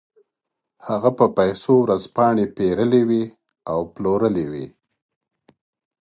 [0.87, 3.23] هغه په پیسو ورځپاڼې پېرلې وې
[3.71, 4.65] او پلورلې وې